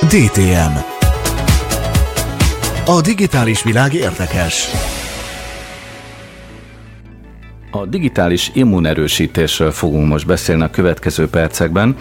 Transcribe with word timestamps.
DTM 0.00 0.76
A 2.86 3.00
digitális 3.00 3.62
világ 3.62 3.94
érdekes. 3.94 4.68
A 7.70 7.86
digitális 7.86 8.50
immunerősítésről 8.54 9.70
fogunk 9.70 10.08
most 10.08 10.26
beszélni 10.26 10.62
a 10.62 10.70
következő 10.70 11.28
percekben. 11.28 11.96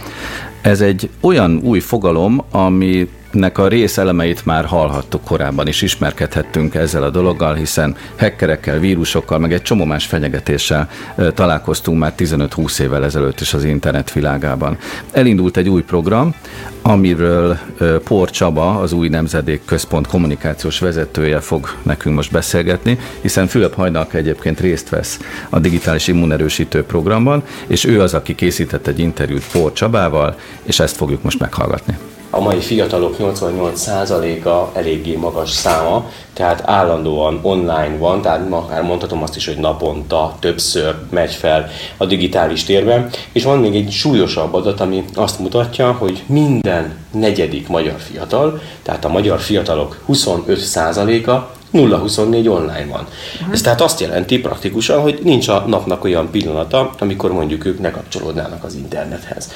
Ez 0.62 0.82
egy 0.82 1.10
olyan 1.22 1.60
új 1.64 1.80
fogalom, 1.80 2.44
ami 2.52 3.10
nek 3.34 3.58
a 3.58 3.68
részelemeit 3.68 4.46
már 4.46 4.66
hallhattuk 4.66 5.24
korábban 5.24 5.68
is, 5.68 5.82
ismerkedhettünk 5.82 6.76
ezzel 6.76 7.04
a 7.04 7.10
dologgal, 7.10 7.54
hiszen 7.54 7.96
hackerekkel, 8.18 8.80
vírusokkal, 8.80 9.40
meg 9.40 9.54
egy 9.54 9.62
csomó 9.62 9.86
más 9.86 10.06
fenyegetéssel 10.06 10.90
találkoztunk 11.34 12.00
már 12.00 12.14
15-20 12.18 12.80
évvel 12.80 13.04
ezelőtt 13.04 13.40
is 13.40 13.54
az 13.54 13.64
internet 13.64 14.12
világában. 14.12 14.78
Elindult 15.12 15.58
egy 15.58 15.70
új 15.70 15.82
program, 15.82 16.36
amiről 16.82 17.58
Por 18.04 18.30
Csaba, 18.30 18.80
az 18.80 18.94
új 18.94 19.08
Nemzedék 19.08 19.62
Központ 19.66 20.08
kommunikációs 20.08 20.80
vezetője 20.80 21.40
fog 21.40 21.70
nekünk 21.82 22.16
most 22.16 22.32
beszélgetni, 22.32 22.98
hiszen 23.22 23.48
Fülöp 23.48 23.74
Hajnalka 23.74 24.18
egyébként 24.18 24.60
részt 24.60 24.90
vesz 24.90 25.20
a 25.50 25.60
digitális 25.60 26.08
immunerősítő 26.08 26.84
programban, 26.84 27.44
és 27.68 27.86
ő 27.86 28.02
az, 28.02 28.14
aki 28.14 28.36
készített 28.36 28.88
egy 28.88 29.00
interjút 29.00 29.52
Por 29.52 29.74
Csabával, 29.74 30.36
és 30.64 30.80
ezt 30.80 30.96
fogjuk 30.96 31.24
most 31.24 31.40
meghallgatni 31.40 31.98
a 32.36 32.40
mai 32.40 32.60
fiatalok 32.60 33.16
88%-a 33.20 34.78
eléggé 34.78 35.16
magas 35.16 35.50
száma, 35.50 36.10
tehát 36.34 36.62
állandóan 36.66 37.40
online 37.42 37.98
van, 37.98 38.22
tehát 38.22 38.48
akár 38.50 38.84
mondhatom 38.84 39.24
azt 39.24 39.36
is, 39.36 39.46
hogy 39.46 39.58
naponta 39.58 40.36
többször 40.40 40.96
megy 41.10 41.34
fel 41.34 41.70
a 41.98 42.06
digitális 42.06 42.64
térben, 42.64 43.10
és 43.32 43.44
van 43.44 43.60
még 43.60 43.76
egy 43.76 43.92
súlyosabb 43.92 44.54
adat, 44.54 44.80
ami 44.80 45.06
azt 45.14 45.40
mutatja, 45.40 45.92
hogy 45.92 46.24
minden 46.26 46.96
negyedik 47.12 47.68
magyar 47.68 48.00
fiatal, 48.00 48.62
tehát 48.84 49.06
a 49.06 49.10
magyar 49.10 49.40
fiatalok 49.40 50.04
25%-a 50.08 51.62
0-24 51.74 52.50
online 52.50 52.86
van. 52.90 53.08
Uh-huh. 53.40 53.54
Ez 53.54 53.62
tehát 53.62 53.82
azt 53.82 54.00
jelenti 54.00 54.40
praktikusan, 54.40 55.02
hogy 55.02 55.20
nincs 55.24 55.48
a 55.48 55.64
napnak 55.68 56.04
olyan 56.04 56.30
pillanata, 56.32 56.92
amikor 57.00 57.34
mondjuk 57.34 57.66
ők 57.66 57.80
ne 57.80 57.92
kapcsolódnának 57.92 58.64
az 58.64 58.76
internethez. 58.76 59.52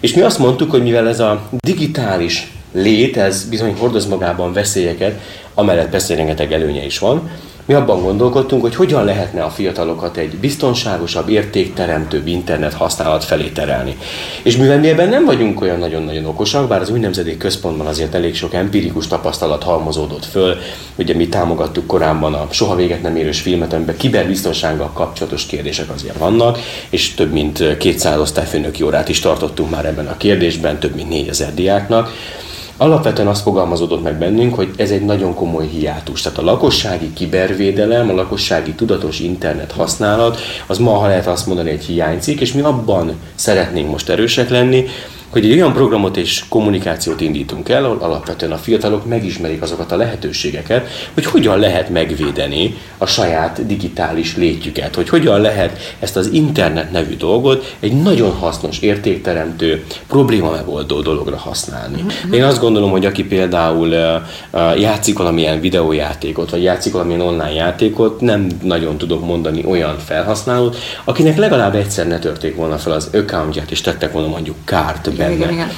És 0.00 0.14
mi 0.14 0.20
azt 0.20 0.38
mondtuk, 0.38 0.70
hogy 0.70 0.82
mivel 0.82 1.08
ez 1.08 1.20
a 1.20 1.48
digitális 1.58 2.52
lét, 2.72 3.16
ez 3.16 3.44
bizony 3.44 3.74
hordoz 3.78 4.06
magában 4.06 4.52
veszélyeket, 4.52 5.20
amellett 5.54 5.90
persze 5.90 6.14
rengeteg 6.14 6.52
előnye 6.52 6.84
is 6.84 6.98
van, 6.98 7.30
mi 7.70 7.76
abban 7.76 8.02
gondolkodtunk, 8.02 8.62
hogy 8.62 8.74
hogyan 8.74 9.04
lehetne 9.04 9.42
a 9.42 9.50
fiatalokat 9.50 10.16
egy 10.16 10.36
biztonságosabb, 10.36 11.28
értékteremtőbb 11.28 12.26
internet 12.26 12.74
használat 12.74 13.24
felé 13.24 13.48
terelni. 13.48 13.96
És 14.42 14.56
mivel 14.56 14.78
mi 14.78 14.88
ebben 14.88 15.08
nem 15.08 15.24
vagyunk 15.24 15.60
olyan 15.60 15.78
nagyon-nagyon 15.78 16.24
okosak, 16.24 16.68
bár 16.68 16.80
az 16.80 16.90
új 16.90 16.98
nemzedék 16.98 17.38
központban 17.38 17.86
azért 17.86 18.14
elég 18.14 18.34
sok 18.34 18.54
empirikus 18.54 19.06
tapasztalat 19.06 19.62
halmozódott 19.62 20.24
föl, 20.24 20.56
ugye 20.96 21.14
mi 21.14 21.28
támogattuk 21.28 21.86
korábban 21.86 22.34
a 22.34 22.46
soha 22.50 22.74
véget 22.74 23.02
nem 23.02 23.16
érős 23.16 23.40
filmet, 23.40 23.72
amiben 23.72 23.96
kiberbiztonsággal 23.96 24.90
kapcsolatos 24.92 25.46
kérdések 25.46 25.90
azért 25.90 26.18
vannak, 26.18 26.58
és 26.88 27.14
több 27.14 27.32
mint 27.32 27.76
200 27.76 28.18
osztályfőnöki 28.18 28.82
órát 28.82 29.08
is 29.08 29.20
tartottunk 29.20 29.70
már 29.70 29.84
ebben 29.84 30.06
a 30.06 30.16
kérdésben, 30.16 30.78
több 30.78 30.94
mint 30.94 31.08
4000 31.08 31.54
diáknak. 31.54 32.12
Alapvetően 32.80 33.28
azt 33.28 33.42
fogalmazódott 33.42 34.02
meg 34.02 34.18
bennünk, 34.18 34.54
hogy 34.54 34.70
ez 34.76 34.90
egy 34.90 35.04
nagyon 35.04 35.34
komoly 35.34 35.66
hiátus. 35.66 36.20
Tehát 36.20 36.38
a 36.38 36.42
lakossági 36.42 37.12
kibervédelem, 37.12 38.08
a 38.08 38.14
lakossági 38.14 38.72
tudatos 38.72 39.20
internet 39.20 39.72
használat, 39.72 40.38
az 40.66 40.78
ma, 40.78 40.92
ha 40.92 41.06
lehet 41.06 41.26
azt 41.26 41.46
mondani, 41.46 41.70
egy 41.70 41.84
hiányzik, 41.84 42.40
és 42.40 42.52
mi 42.52 42.60
abban 42.60 43.14
szeretnénk 43.34 43.90
most 43.90 44.08
erősek 44.08 44.48
lenni, 44.48 44.86
hogy 45.30 45.44
egy 45.44 45.52
olyan 45.52 45.72
programot 45.72 46.16
és 46.16 46.44
kommunikációt 46.48 47.20
indítunk 47.20 47.68
el, 47.68 47.84
ahol 47.84 47.98
alapvetően 48.00 48.52
a 48.52 48.56
fiatalok 48.56 49.06
megismerik 49.06 49.62
azokat 49.62 49.92
a 49.92 49.96
lehetőségeket, 49.96 50.88
hogy 51.14 51.24
hogyan 51.24 51.58
lehet 51.58 51.88
megvédeni 51.88 52.76
a 52.98 53.06
saját 53.06 53.66
digitális 53.66 54.36
létjüket, 54.36 54.94
hogy 54.94 55.08
hogyan 55.08 55.40
lehet 55.40 55.96
ezt 55.98 56.16
az 56.16 56.30
internet 56.32 56.92
nevű 56.92 57.16
dolgot 57.16 57.76
egy 57.80 58.02
nagyon 58.02 58.32
hasznos, 58.32 58.78
értékteremtő, 58.78 59.84
probléma 60.06 60.50
megoldó 60.50 61.00
dologra 61.00 61.36
használni. 61.36 62.02
Mm-hmm. 62.02 62.32
Én 62.32 62.44
azt 62.44 62.60
gondolom, 62.60 62.90
hogy 62.90 63.06
aki 63.06 63.24
például 63.24 63.88
játszik 64.78 65.18
valamilyen 65.18 65.60
videójátékot, 65.60 66.50
vagy 66.50 66.62
játszik 66.62 66.92
valamilyen 66.92 67.20
online 67.20 67.52
játékot, 67.52 68.20
nem 68.20 68.46
nagyon 68.62 68.98
tudok 68.98 69.24
mondani 69.24 69.64
olyan 69.64 69.98
felhasználót, 69.98 70.76
akinek 71.04 71.36
legalább 71.36 71.74
egyszer 71.74 72.06
ne 72.06 72.18
törték 72.18 72.56
volna 72.56 72.78
fel 72.78 72.92
az 72.92 73.10
accountját, 73.12 73.70
és 73.70 73.80
tettek 73.80 74.12
volna 74.12 74.28
mondjuk 74.28 74.56
kárt 74.64 75.06
benne. 75.20 75.34
Igen, 75.34 75.52
igen. 75.52 75.70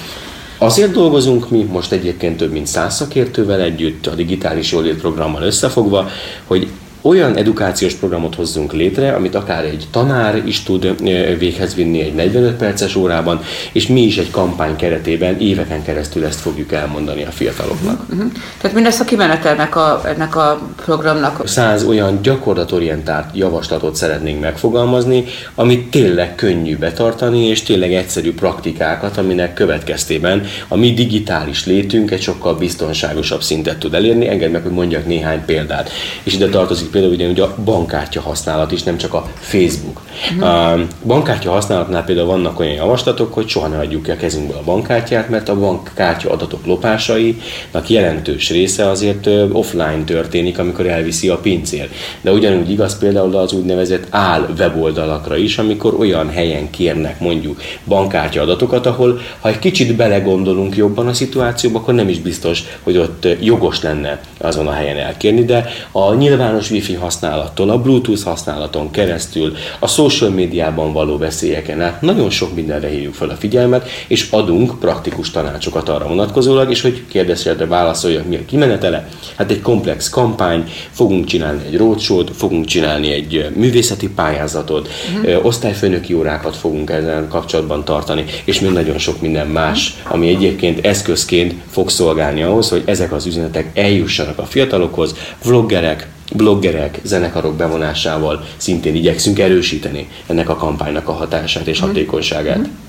Azért 0.58 0.92
dolgozunk 0.92 1.50
mi 1.50 1.62
most 1.62 1.92
egyébként 1.92 2.36
több 2.36 2.52
mint 2.52 2.66
száz 2.66 2.94
szakértővel 2.94 3.60
együtt, 3.60 4.06
a 4.06 4.14
digitális 4.14 4.72
jólét 4.72 5.00
programmal 5.00 5.42
összefogva, 5.42 6.08
hogy 6.46 6.68
olyan 7.02 7.36
edukációs 7.36 7.94
programot 7.94 8.34
hozzunk 8.34 8.72
létre, 8.72 9.12
amit 9.12 9.34
akár 9.34 9.64
egy 9.64 9.86
tanár 9.90 10.42
is 10.46 10.62
tud 10.62 11.02
véghez 11.38 11.74
vinni 11.74 12.00
egy 12.00 12.14
45 12.14 12.56
perces 12.56 12.96
órában, 12.96 13.40
és 13.72 13.86
mi 13.86 14.02
is 14.02 14.18
egy 14.18 14.30
kampány 14.30 14.76
keretében 14.76 15.40
éveken 15.40 15.82
keresztül 15.82 16.24
ezt 16.24 16.40
fogjuk 16.40 16.72
elmondani 16.72 17.24
a 17.24 17.30
fiataloknak. 17.30 18.00
Uh-huh. 18.10 18.32
Tehát 18.60 18.76
mindezt 18.76 19.00
a 19.00 19.04
kimenetelnek 19.04 19.76
a, 19.76 20.00
ennek 20.04 20.36
a 20.36 20.68
programnak? 20.84 21.48
Száz 21.48 21.84
olyan 21.84 22.22
gyakorlatorientált 22.22 23.36
javaslatot 23.36 23.96
szeretnénk 23.96 24.40
megfogalmazni, 24.40 25.24
amit 25.54 25.90
tényleg 25.90 26.34
könnyű 26.34 26.76
betartani, 26.76 27.46
és 27.46 27.62
tényleg 27.62 27.92
egyszerű 27.94 28.34
praktikákat, 28.34 29.18
aminek 29.18 29.54
következtében 29.54 30.44
a 30.68 30.76
mi 30.76 30.92
digitális 30.92 31.66
létünk 31.66 32.10
egy 32.10 32.22
sokkal 32.22 32.54
biztonságosabb 32.54 33.42
szintet 33.42 33.78
tud 33.78 33.94
elérni. 33.94 34.28
Engedd 34.28 34.50
meg, 34.50 34.62
hogy 34.62 34.72
mondjak 34.72 35.06
néhány 35.06 35.44
példát. 35.44 35.90
És 36.22 36.34
ide 36.34 36.48
tartozik 36.48 36.90
például 36.92 37.12
ugye, 37.12 37.42
a 37.42 37.54
bankkártya 37.64 38.20
használat 38.20 38.72
is, 38.72 38.82
nem 38.82 38.96
csak 38.96 39.14
a 39.14 39.26
Facebook. 39.40 40.00
Mm. 40.34 40.42
A 40.42 40.78
bankkártya 41.06 41.50
használatnál 41.50 42.04
például 42.04 42.26
vannak 42.26 42.60
olyan 42.60 42.72
javaslatok, 42.72 43.34
hogy 43.34 43.48
soha 43.48 43.66
ne 43.66 43.78
adjuk 43.78 44.02
ki 44.02 44.10
a 44.10 44.16
kezünkből 44.16 44.56
a 44.56 44.64
bankkártyát, 44.64 45.28
mert 45.28 45.48
a 45.48 45.58
bankkártya 45.58 46.30
adatok 46.30 46.66
lopásainak 46.66 47.88
jelentős 47.88 48.50
része 48.50 48.88
azért 48.88 49.26
offline 49.52 50.04
történik, 50.04 50.58
amikor 50.58 50.86
elviszi 50.86 51.28
a 51.28 51.38
pincér. 51.38 51.88
De 52.20 52.32
ugyanúgy 52.32 52.70
igaz 52.70 52.98
például 52.98 53.36
az 53.36 53.52
úgynevezett 53.52 54.06
áll 54.10 54.48
weboldalakra 54.58 55.36
is, 55.36 55.58
amikor 55.58 55.94
olyan 55.94 56.30
helyen 56.30 56.70
kérnek 56.70 57.20
mondjuk 57.20 57.60
bankkártya 57.84 58.42
adatokat, 58.42 58.86
ahol 58.86 59.20
ha 59.40 59.48
egy 59.48 59.58
kicsit 59.58 59.96
belegondolunk 59.96 60.76
jobban 60.76 61.06
a 61.06 61.12
szituációba, 61.12 61.78
akkor 61.78 61.94
nem 61.94 62.08
is 62.08 62.18
biztos, 62.18 62.62
hogy 62.82 62.96
ott 62.96 63.26
jogos 63.40 63.82
lenne 63.82 64.20
azon 64.38 64.66
a 64.66 64.72
helyen 64.72 64.96
elkérni, 64.96 65.44
de 65.44 65.68
a 65.92 66.14
nyilvános 66.14 66.68
wifi 66.82 66.94
használattól, 66.94 67.70
a 67.70 67.82
bluetooth 67.82 68.24
használaton 68.24 68.90
keresztül, 68.90 69.56
a 69.78 69.86
social 69.86 70.30
médiában 70.30 70.92
való 70.92 71.18
veszélyeken 71.18 71.80
át 71.80 72.00
nagyon 72.00 72.30
sok 72.30 72.54
mindenre 72.54 72.88
hívjuk 72.88 73.14
fel 73.14 73.28
a 73.28 73.34
figyelmet, 73.34 73.88
és 74.06 74.30
adunk 74.30 74.78
praktikus 74.78 75.30
tanácsokat 75.30 75.88
arra 75.88 76.08
vonatkozólag, 76.08 76.70
és 76.70 76.80
hogy 76.80 77.04
kérdezésre 77.08 77.66
válaszoljak, 77.66 78.28
mi 78.28 78.36
a 78.36 78.44
kimenetele. 78.46 79.08
Hát 79.36 79.50
egy 79.50 79.60
komplex 79.60 80.08
kampány, 80.08 80.64
fogunk 80.90 81.24
csinálni 81.24 81.62
egy 81.66 81.76
roadshow 81.76 82.24
fogunk 82.34 82.64
csinálni 82.64 83.12
egy 83.12 83.48
művészeti 83.54 84.08
pályázatot, 84.08 84.88
uh-huh. 85.16 85.46
osztályfőnöki 85.46 86.14
órákat 86.14 86.56
fogunk 86.56 86.90
ezzel 86.90 87.26
kapcsolatban 87.28 87.84
tartani, 87.84 88.24
és 88.44 88.60
még 88.60 88.70
nagyon 88.70 88.98
sok 88.98 89.20
minden 89.20 89.46
más, 89.46 89.94
ami 90.08 90.28
egyébként 90.28 90.86
eszközként 90.86 91.54
fog 91.70 91.90
szolgálni 91.90 92.42
ahhoz, 92.42 92.68
hogy 92.68 92.82
ezek 92.84 93.12
az 93.12 93.26
üzenetek 93.26 93.70
eljussanak 93.74 94.38
a 94.38 94.44
fiatalokhoz, 94.44 95.14
vloggerek, 95.44 96.08
bloggerek, 96.36 97.00
zenekarok 97.02 97.56
bevonásával 97.56 98.44
szintén 98.56 98.94
igyekszünk 98.94 99.38
erősíteni 99.38 100.08
ennek 100.26 100.48
a 100.48 100.56
kampánynak 100.56 101.08
a 101.08 101.12
hatását 101.12 101.66
és 101.66 101.78
mhm. 101.78 101.86
hatékonyságát. 101.86 102.58
Mm-hmm. 102.58 102.81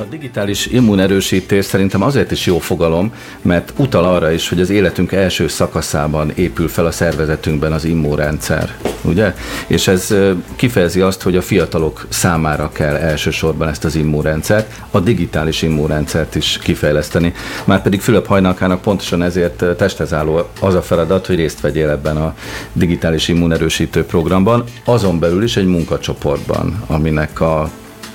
A 0.00 0.04
digitális 0.10 0.66
immunerősítés 0.66 1.64
szerintem 1.64 2.02
azért 2.02 2.30
is 2.30 2.46
jó 2.46 2.58
fogalom, 2.58 3.12
mert 3.42 3.72
utal 3.76 4.04
arra 4.04 4.30
is, 4.30 4.48
hogy 4.48 4.60
az 4.60 4.70
életünk 4.70 5.12
első 5.12 5.48
szakaszában 5.48 6.30
épül 6.34 6.68
fel 6.68 6.86
a 6.86 6.90
szervezetünkben 6.90 7.72
az 7.72 7.84
immunrendszer, 7.84 8.76
ugye? 9.02 9.34
És 9.66 9.88
ez 9.88 10.14
kifejezi 10.56 11.00
azt, 11.00 11.22
hogy 11.22 11.36
a 11.36 11.42
fiatalok 11.42 12.06
számára 12.08 12.70
kell 12.72 12.94
elsősorban 12.94 13.68
ezt 13.68 13.84
az 13.84 13.94
immunrendszert, 13.94 14.80
a 14.90 15.00
digitális 15.00 15.62
immunrendszert 15.62 16.34
is 16.34 16.58
kifejleszteni. 16.62 17.32
Márpedig 17.64 18.00
Fülöp 18.00 18.26
Hajnalkának 18.26 18.80
pontosan 18.80 19.22
ezért 19.22 19.64
testhez 19.76 20.12
álló 20.12 20.48
az 20.60 20.74
a 20.74 20.82
feladat, 20.82 21.26
hogy 21.26 21.36
részt 21.36 21.60
vegyél 21.60 21.88
ebben 21.88 22.16
a 22.16 22.34
digitális 22.72 23.28
immunerősítő 23.28 24.04
programban, 24.04 24.64
azon 24.84 25.18
belül 25.18 25.42
is 25.42 25.56
egy 25.56 25.66
munkacsoportban, 25.66 26.82
aminek 26.86 27.40
a 27.40 27.70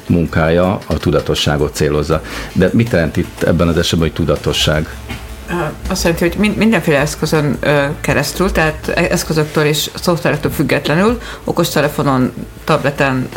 munkája 0.08 0.80
a 0.88 0.98
tudatosságot 0.98 1.76
célozza. 1.76 2.22
De 2.54 2.70
mit 2.74 2.92
jelent 2.92 3.18
itt 3.18 3.44
ebben 3.44 3.68
az 3.68 3.78
esetben, 3.78 4.08
hogy 4.08 4.18
tudatosság? 4.18 4.88
Azt 5.90 6.04
jelenti, 6.04 6.30
hogy 6.38 6.56
mindenféle 6.56 7.00
eszközön 7.00 7.60
keresztül, 8.02 8.52
tehát 8.52 8.88
eszközöktől 8.88 9.66
és 9.66 9.90
szoftverektől 9.94 10.52
függetlenül, 10.52 11.22
okostelefonon, 11.44 12.34
tableten, 12.64 13.30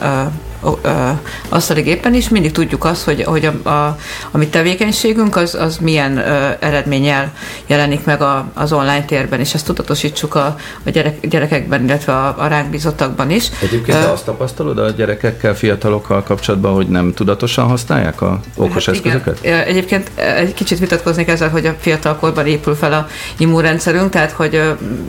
asztali 1.48 1.80
gépen 1.80 2.14
is, 2.14 2.28
mindig 2.28 2.52
tudjuk 2.52 2.84
azt, 2.84 3.04
hogy, 3.04 3.22
hogy 3.22 3.44
a, 3.44 3.68
a, 3.68 3.96
a 4.30 4.38
mi 4.38 4.46
tevékenységünk 4.46 5.36
az, 5.36 5.54
az 5.54 5.76
milyen 5.76 6.16
ö, 6.16 6.50
eredménnyel 6.60 7.32
jelenik 7.66 8.04
meg 8.04 8.22
a, 8.22 8.50
az 8.54 8.72
online 8.72 9.04
térben, 9.04 9.40
és 9.40 9.54
ezt 9.54 9.66
tudatosítsuk 9.66 10.34
a, 10.34 10.56
a 10.84 10.90
gyerek, 10.90 11.26
gyerekekben, 11.26 11.84
illetve 11.84 12.12
a, 12.12 12.34
a 12.38 12.46
ránk 12.46 12.70
bízottakban 12.70 13.30
is. 13.30 13.50
Egyébként 13.62 13.98
te 13.98 14.10
azt 14.10 14.24
tapasztalod 14.24 14.78
a 14.78 14.90
gyerekekkel, 14.90 15.54
fiatalokkal 15.54 16.22
kapcsolatban, 16.22 16.74
hogy 16.74 16.88
nem 16.88 17.12
tudatosan 17.14 17.66
használják 17.66 18.20
a 18.20 18.40
okos 18.56 18.86
hát 18.86 18.94
eszközöket? 18.94 19.38
Igen. 19.42 19.62
Egyébként 19.62 20.10
egy 20.14 20.54
kicsit 20.54 20.78
vitatkoznék 20.78 21.28
ezzel, 21.28 21.48
hogy 21.48 21.66
a 21.66 21.74
fiatalkorban 21.78 22.46
épül 22.46 22.74
fel 22.74 22.92
a 22.92 23.06
immunrendszerünk, 23.38 24.10
tehát 24.10 24.30
hogy 24.30 24.62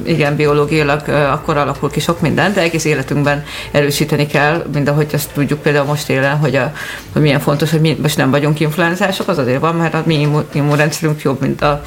igen, 0.03 0.35
biológiailag 0.35 1.07
akkor 1.07 1.57
alakul 1.57 1.91
ki 1.91 1.99
sok 1.99 2.21
minden, 2.21 2.53
de 2.53 2.61
egész 2.61 2.85
életünkben 2.85 3.43
erősíteni 3.71 4.27
kell, 4.27 4.65
mind 4.73 4.87
ahogy 4.87 5.07
ezt 5.11 5.29
tudjuk 5.47 5.65
például 5.65 5.85
most 5.85 6.09
élen, 6.09 6.37
hogy, 6.37 6.55
a, 6.55 6.71
hogy 7.13 7.21
milyen 7.21 7.39
fontos, 7.39 7.71
hogy 7.71 7.81
mi 7.81 7.97
most 8.01 8.17
nem 8.17 8.31
vagyunk 8.31 8.59
influenzások, 8.59 9.27
az 9.27 9.37
azért 9.37 9.59
van, 9.59 9.75
mert 9.75 9.93
a 9.93 10.03
mi 10.05 10.27
immunrendszerünk 10.51 11.21
jobb, 11.21 11.41
mint 11.41 11.61
a 11.61 11.83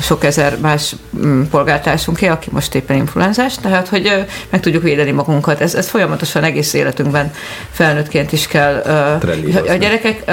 sok 0.00 0.24
ezer 0.24 0.58
más 0.58 0.94
mm, 1.24 1.42
polgártársunké, 1.42 2.26
aki 2.26 2.48
most 2.52 2.74
éppen 2.74 2.96
influenzás, 2.96 3.54
tehát 3.54 3.88
hogy 3.88 4.24
meg 4.50 4.60
tudjuk 4.60 4.82
védeni 4.82 5.10
magunkat. 5.10 5.60
Ez, 5.60 5.74
ez 5.74 5.88
folyamatosan 5.88 6.44
egész 6.44 6.72
életünkben 6.72 7.32
felnőttként 7.70 8.32
is 8.32 8.46
kell. 8.46 8.74
A 9.68 9.74
gyerekek 9.74 10.30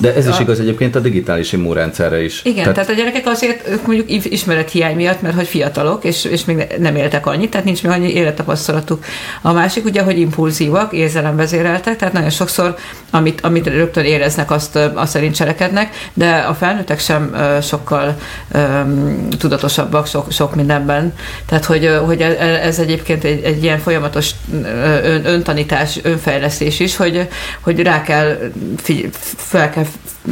de 0.00 0.14
ez 0.14 0.26
is 0.26 0.38
a... 0.38 0.40
igaz 0.40 0.60
egyébként 0.60 0.96
a 0.96 1.00
digitális 1.00 1.52
immunrendszerre 1.52 2.22
is. 2.22 2.40
Igen, 2.44 2.56
tehát... 2.56 2.74
tehát 2.74 2.90
a 2.90 2.94
gyerekek 2.94 3.26
azért 3.26 3.68
ők 3.68 3.86
mondjuk 3.86 4.24
ismerethiány 4.24 4.96
miatt, 4.96 5.22
mert 5.22 5.34
hogy 5.34 5.46
fiatalok, 5.46 6.04
és, 6.04 6.24
és 6.24 6.44
még 6.44 6.66
nem 6.78 6.96
éltek 6.96 7.26
annyit, 7.26 7.50
tehát 7.50 7.66
nincs 7.66 7.82
még 7.82 7.92
annyi 7.92 8.12
élettapasztalatuk. 8.12 9.04
A 9.42 9.52
másik 9.52 9.84
ugye, 9.84 10.02
hogy 10.02 10.18
impulzívak, 10.18 10.92
érzelemvezéreltek, 10.92 11.96
tehát 11.96 12.14
nagyon 12.14 12.30
sokszor, 12.30 12.76
amit, 13.10 13.40
amit 13.40 13.66
rögtön 13.66 14.04
éreznek, 14.04 14.50
azt, 14.50 14.78
azt 14.94 15.12
szerint 15.12 15.34
cselekednek, 15.34 15.94
de 16.14 16.30
a 16.30 16.54
felnőttek 16.54 16.98
sem 16.98 17.36
sokkal 17.62 18.16
um, 18.54 19.28
tudatosabbak 19.38 20.06
sok, 20.06 20.32
sok 20.32 20.54
mindenben. 20.54 21.14
Tehát, 21.46 21.64
hogy, 21.64 21.98
hogy 22.04 22.20
e, 22.20 22.26
ez 22.62 22.78
egyébként 22.78 23.24
egy, 23.24 23.42
egy 23.44 23.62
ilyen 23.62 23.78
folyamatos 23.78 24.30
ön, 25.04 25.26
öntanítás, 25.26 25.98
önfejlesztés 26.02 26.80
is, 26.80 26.96
hogy, 26.96 27.28
hogy 27.60 27.82
rá 27.82 28.02
kell, 28.02 28.38
figy- 28.76 29.08
fel 29.36 29.70
kell 29.70 29.84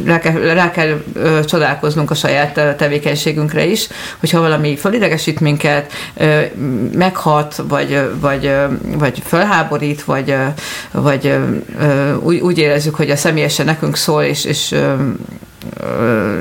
rá 0.05 0.19
kell, 0.19 0.33
rá 0.33 0.71
kell 0.71 1.03
ö, 1.13 1.45
csodálkoznunk 1.45 2.11
a 2.11 2.15
saját 2.15 2.77
tevékenységünkre 2.77 3.65
is, 3.65 3.89
hogyha 4.21 4.41
valami 4.41 4.77
fölidegesít 4.77 5.41
minket, 5.41 5.93
ö, 6.15 6.41
meghat, 6.93 7.63
vagy, 7.69 8.01
vagy, 8.21 8.53
vagy 8.99 9.23
felháborít, 9.25 10.05
vagy, 10.05 10.35
vagy 10.93 11.27
ö, 11.81 12.15
úgy, 12.15 12.41
úgy 12.41 12.59
érezzük, 12.59 12.95
hogy 12.95 13.11
a 13.11 13.17
személyesen 13.17 13.67
nekünk 13.67 13.97
szól, 13.97 14.23
és, 14.23 14.45
és 14.45 14.75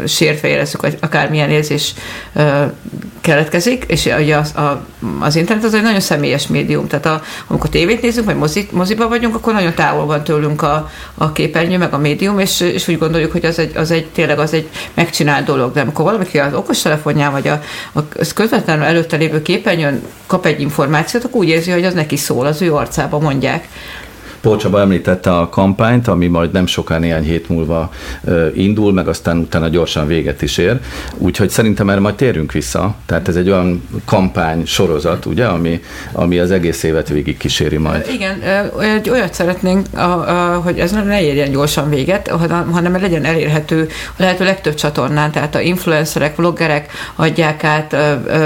sértve 0.06 0.48
érezzük, 0.48 0.82
vagy 0.82 0.98
akármilyen 1.02 1.50
érzés 1.50 1.94
keletkezik, 3.22 3.84
és 3.88 4.10
ugye 4.20 4.36
az, 4.36 4.56
a, 4.56 4.86
az 5.20 5.36
internet 5.36 5.66
az 5.66 5.74
egy 5.74 5.82
nagyon 5.82 6.00
személyes 6.00 6.48
médium, 6.48 6.88
tehát 6.88 7.06
a, 7.06 7.22
amikor 7.48 7.70
tévét 7.70 8.02
nézünk, 8.02 8.26
vagy 8.26 8.36
mozi, 8.36 8.68
moziba 8.72 9.08
vagyunk, 9.08 9.36
akkor 9.36 9.54
nagyon 9.54 9.74
távol 9.74 10.06
van 10.06 10.24
tőlünk 10.24 10.62
a, 10.62 10.90
a 11.16 11.32
képernyő, 11.32 11.78
meg 11.78 11.94
a 11.94 11.98
médium, 11.98 12.40
és, 12.40 12.60
és 12.60 12.88
úgy 12.88 12.98
gondoljuk, 12.98 13.32
hogy 13.32 13.46
az 13.46 13.60
egy, 13.60 13.78
az 13.78 13.92
egy 13.92 14.06
tényleg 14.06 14.40
az 14.40 14.54
egy 14.54 14.70
megcsinált 14.94 15.46
dolog, 15.46 15.74
de 15.74 15.82
amikor 15.82 16.06
valaki 16.06 16.40
az 16.40 16.54
okostelefonján, 16.54 17.32
vagy 17.32 17.48
a, 17.48 17.62
a 17.94 18.02
közvetlenül 18.34 18.84
előtte 18.84 19.18
lévő 19.18 19.42
képernyőn 19.42 20.04
kap 20.28 20.46
egy 20.46 20.62
információt, 20.62 21.24
akkor 21.24 21.40
úgy 21.40 21.48
érzi, 21.48 21.72
hogy 21.72 21.86
az 21.86 21.94
neki 21.94 22.16
szól, 22.16 22.46
az 22.46 22.62
ő 22.62 22.74
arcába 22.74 23.20
mondják. 23.20 23.68
Pócsaba 24.42 24.80
említette 24.80 25.38
a 25.38 25.50
kampányt, 25.50 26.08
ami 26.08 26.28
majd 26.28 26.52
nem 26.52 26.66
soká 26.66 26.98
néhány 26.98 27.24
hét 27.24 27.50
múlva 27.50 27.90
indul, 28.54 28.94
meg 28.94 29.08
aztán 29.08 29.38
utána 29.38 29.68
gyorsan 29.68 30.08
véget 30.08 30.42
is 30.42 30.58
ér. 30.58 30.80
Úgyhogy 31.18 31.50
szerintem 31.50 31.90
erre 31.90 32.00
majd 32.00 32.16
térünk 32.16 32.52
vissza. 32.52 32.96
Tehát 33.06 33.28
ez 33.28 33.36
egy 33.36 33.50
olyan 33.50 33.88
kampány 34.06 34.66
sorozat, 34.66 35.26
ugye, 35.26 35.46
ami, 35.46 35.82
ami 36.12 36.40
az 36.40 36.52
egész 36.52 36.84
évet 36.84 37.10
végig 37.10 37.38
kíséri 37.38 37.78
majd. 37.78 38.06
Igen, 38.14 38.42
egy 38.96 39.10
olyat 39.10 39.34
szeretnénk, 39.34 39.88
hogy 40.64 40.80
ez 40.80 40.92
ne 40.92 41.22
érjen 41.22 41.52
gyorsan 41.52 41.90
véget, 41.90 42.28
hanem 42.72 42.98
legyen 43.02 43.26
elérhető 43.26 43.88
a 44.08 44.22
lehető 44.22 44.44
legtöbb 44.44 44.74
csatornán, 44.74 45.32
tehát 45.32 45.56
a 45.56 45.60
influencerek, 45.60 46.36
vloggerek 46.36 46.92
adják 47.16 47.64
át, 47.64 47.96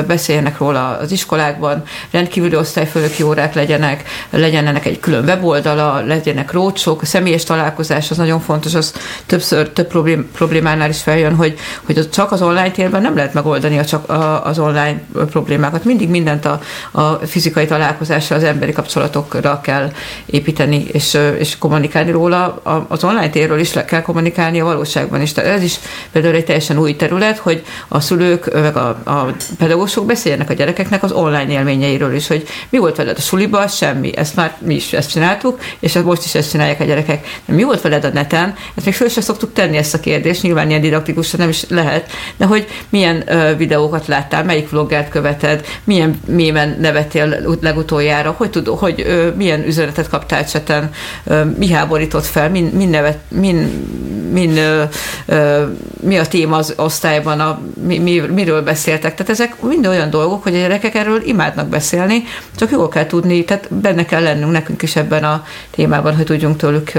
beszéljenek 0.07 0.57
róla 0.57 0.97
az 1.01 1.11
iskolákban, 1.11 1.83
rendkívüli 2.11 2.55
osztályfőnöki 2.55 3.23
órák 3.23 3.53
legyenek, 3.53 4.03
legyen 4.29 4.67
ennek 4.67 4.85
egy 4.85 4.99
külön 4.99 5.23
weboldala, 5.23 5.80
legyenek 6.05 6.51
rócsok, 6.51 7.01
a 7.01 7.05
személyes 7.05 7.43
találkozás 7.43 8.11
az 8.11 8.17
nagyon 8.17 8.39
fontos, 8.39 8.73
az 8.73 8.93
többször 9.25 9.69
több 9.69 9.87
problém, 9.87 10.29
problémánál 10.31 10.89
is 10.89 11.01
feljön, 11.01 11.35
hogy, 11.35 11.57
hogy 11.83 12.09
csak 12.09 12.31
az 12.31 12.41
online 12.41 12.71
térben 12.71 13.01
nem 13.01 13.15
lehet 13.15 13.33
megoldani 13.33 13.79
a, 13.79 13.85
csak 13.85 14.09
a, 14.09 14.45
az 14.45 14.59
online 14.59 15.01
problémákat. 15.29 15.83
Mindig 15.83 16.09
mindent 16.09 16.45
a, 16.45 16.61
a 16.91 17.11
fizikai 17.11 17.65
találkozásra, 17.65 18.35
az 18.35 18.43
emberi 18.43 18.71
kapcsolatokra 18.71 19.61
kell 19.61 19.91
építeni, 20.25 20.85
és, 20.91 21.17
és 21.37 21.57
kommunikálni 21.57 22.11
róla. 22.11 22.61
Az 22.87 23.03
online 23.03 23.29
térről 23.29 23.59
is 23.59 23.73
le 23.73 23.85
kell 23.85 24.01
kommunikálni 24.01 24.59
a 24.59 24.65
valóságban 24.65 25.21
is. 25.21 25.31
Tehát 25.31 25.55
ez 25.55 25.63
is 25.63 25.79
például 26.11 26.35
egy 26.35 26.45
teljesen 26.45 26.77
új 26.77 26.95
terület, 26.95 27.37
hogy 27.37 27.63
a 27.87 27.99
szülők, 27.99 28.53
meg 28.53 28.77
a, 28.77 28.87
a 29.03 29.33
pedagógusok 29.57 30.05
beszéljenek 30.05 30.49
a 30.49 30.53
gyerekeknek 30.53 31.03
az 31.03 31.11
online 31.11 31.51
élményeiről 31.51 32.13
is, 32.13 32.27
hogy 32.27 32.47
mi 32.69 32.77
volt 32.77 32.95
veled 32.95 33.17
a 33.17 33.21
suliba, 33.21 33.67
semmi. 33.67 34.17
Ezt 34.17 34.35
már 34.35 34.57
mi 34.59 34.75
is 34.75 34.93
ezt 34.93 35.09
csináltuk, 35.11 35.59
és 35.79 35.95
ezt 35.95 36.06
most 36.06 36.25
is 36.25 36.35
ezt 36.35 36.51
csinálják 36.51 36.79
a 36.79 36.83
gyerekek. 36.83 37.39
De 37.45 37.53
mi 37.53 37.63
volt 37.63 37.81
veled 37.81 38.03
a 38.03 38.09
neten? 38.13 38.56
Ezt 38.75 38.85
még 38.85 38.95
föl 38.95 39.09
sem 39.09 39.23
szoktuk 39.23 39.53
tenni 39.53 39.77
ezt 39.77 39.94
a 39.94 40.00
kérdést, 40.00 40.41
nyilván 40.41 40.69
ilyen 40.69 40.81
didaktikusan 40.81 41.39
nem 41.39 41.50
is 41.50 41.63
lehet, 41.69 42.12
de 42.38 42.45
hogy 42.45 42.68
milyen 42.89 43.23
ö, 43.25 43.56
videókat 43.56 44.07
láttál, 44.07 44.44
melyik 44.44 44.69
vloggert 44.69 45.09
követed, 45.09 45.65
milyen 45.83 46.19
mémen 46.27 46.77
nevettél 46.79 47.57
legutoljára, 47.62 48.33
hogy 48.38 48.50
tud, 48.50 48.68
hogy 48.68 49.01
ö, 49.07 49.29
milyen 49.35 49.65
üzenetet 49.65 50.09
kaptál 50.09 50.45
cseten, 50.45 50.91
ö, 51.23 51.44
mi 51.57 51.71
háborított 51.71 52.25
fel, 52.25 52.50
min, 52.50 52.65
min, 52.65 52.89
nevet, 52.89 53.17
min, 53.27 53.88
min 54.31 54.57
ö, 54.57 54.83
ö, 55.25 55.63
mi 56.01 56.17
a 56.17 56.25
téma 56.25 56.57
az 56.57 56.74
osztályban, 56.77 57.39
a, 57.39 57.62
mi, 57.85 57.97
mi, 57.97 58.19
miről 58.19 58.62
beszéltek. 58.62 59.15
Tehát 59.15 59.31
ezek 59.31 59.62
mind 59.62 59.88
olyan 59.88 60.09
dolgok, 60.09 60.44
hogy 60.44 60.56
a 60.56 60.57
gyerekek 60.57 60.95
erről 60.95 61.21
imádnak 61.25 61.67
beszélni, 61.67 62.24
csak 62.56 62.71
jól 62.71 62.88
kell 62.88 63.06
tudni, 63.06 63.45
tehát 63.45 63.74
benne 63.74 64.06
kell 64.06 64.24
lennünk 64.24 64.51
nekünk 64.51 64.81
is 64.81 64.95
ebben 64.95 65.24
a 65.24 65.44
témában, 65.69 66.15
hogy 66.15 66.25
tudjunk 66.25 66.57
tőlük 66.57 66.91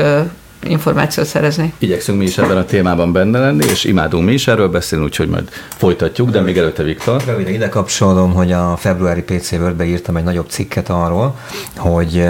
információt 0.62 1.26
szerezni. 1.26 1.72
Igyekszünk 1.78 2.18
mi 2.18 2.24
is 2.24 2.38
ebben 2.38 2.56
a 2.56 2.64
témában 2.64 3.12
benne 3.12 3.38
lenni, 3.38 3.64
és 3.64 3.84
imádunk 3.84 4.24
mi 4.24 4.32
is 4.32 4.48
erről 4.48 4.68
beszélni, 4.68 5.04
úgyhogy 5.04 5.28
majd 5.28 5.48
folytatjuk, 5.76 6.30
de 6.30 6.40
még 6.40 6.58
előtte 6.58 6.82
Viktor. 6.82 7.22
Röviden 7.26 7.52
ide 7.52 7.68
kapcsolom, 7.68 8.32
hogy 8.32 8.52
a 8.52 8.76
februári 8.76 9.22
PC 9.22 9.52
Word-be 9.52 9.84
írtam 9.84 10.16
egy 10.16 10.24
nagyobb 10.24 10.48
cikket 10.48 10.88
arról, 10.88 11.36
hogy 11.76 12.24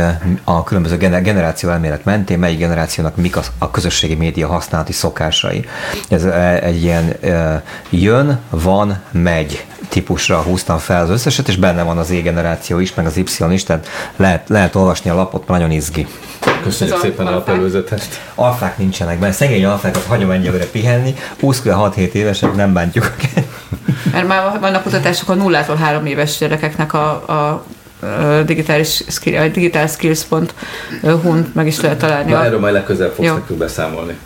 a 0.44 0.64
különböző 0.64 0.96
generáció 0.96 1.70
elmélet 1.70 2.04
mentén 2.04 2.38
melyik 2.38 2.58
generációnak 2.58 3.16
mik 3.16 3.36
a 3.58 3.70
közösségi 3.70 4.14
média 4.14 4.48
használati 4.48 4.92
szokásai. 4.92 5.64
Ez 6.08 6.24
egy 6.60 6.82
ilyen 6.82 7.12
jön, 7.90 8.38
van, 8.50 9.00
megy 9.10 9.64
típusra 9.88 10.38
húztam 10.38 10.78
fel 10.78 11.02
az 11.02 11.10
összeset, 11.10 11.48
és 11.48 11.56
benne 11.56 11.82
van 11.82 11.98
az 11.98 12.10
E 12.10 12.20
generáció 12.20 12.78
is, 12.78 12.94
meg 12.94 13.06
az 13.06 13.16
Y 13.16 13.24
is, 13.50 13.64
tehát 13.64 13.88
lehet, 14.16 14.48
lehet 14.48 14.74
olvasni 14.74 15.10
a 15.10 15.14
lapot, 15.14 15.48
nagyon 15.48 15.70
izgi. 15.70 16.06
Köszönjük 16.62 16.98
szépen 16.98 17.26
a 17.26 17.42
előzetest. 17.46 18.20
Alfák 18.34 18.78
nincsenek 18.78 19.18
benne, 19.18 19.32
szegény 19.32 19.64
alfákat 19.64 20.04
hagyom 20.04 20.30
ennyi 20.30 20.50
pihenni, 20.72 21.14
20-6-7 21.42 22.12
évesek 22.12 22.54
nem 22.54 22.72
bántjuk. 22.72 23.10
Mert 24.12 24.26
már 24.26 24.60
vannak 24.60 24.82
kutatások 24.82 25.28
a 25.28 25.34
nullától 25.34 25.76
három 25.76 26.06
éves 26.06 26.38
gyerekeknek 26.38 26.92
a, 26.92 27.08
a 27.10 27.64
digitális 28.44 29.02
skill, 29.08 29.48
digital 29.48 29.86
skills.hu-n 29.86 31.50
meg 31.54 31.66
is 31.66 31.80
lehet 31.80 31.98
találni. 31.98 32.30
Na, 32.30 32.44
erről 32.44 32.60
majd 32.60 32.72
legközelebb 32.72 33.12
fogsz 33.12 33.28
nekünk 33.28 33.58
beszámolni. 33.58 34.18